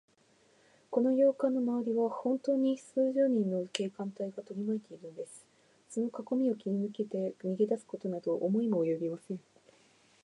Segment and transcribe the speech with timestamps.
[0.89, 5.45] この洋館のまわりは、ほんとうに数十人の警官隊がとりまいているのです。
[5.89, 9.39] そのかこみを切りぬけて、逃げだすことなど思いもおよびません。